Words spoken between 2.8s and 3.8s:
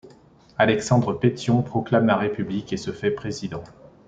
fait président.